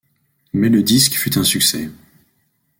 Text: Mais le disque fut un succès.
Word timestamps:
Mais 0.53 0.69
le 0.69 0.81
disque 0.81 1.13
fut 1.13 1.37
un 1.37 1.43
succès. 1.43 1.87